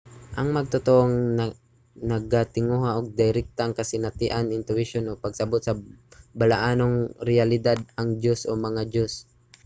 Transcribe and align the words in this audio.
ang 0.39 0.47
magtotoo 0.57 1.03
nagatinguha 2.09 2.89
og 2.97 3.13
direktang 3.21 3.71
kasinatian 3.79 4.55
intuwisyon 4.59 5.05
o 5.09 5.11
pagsabot 5.25 5.61
sa 5.63 5.77
balaanong 6.39 6.95
reyalidad/ang 7.29 8.09
diyos 8.23 8.41
o 8.49 8.51
mga 8.67 8.81
diyos 8.93 9.13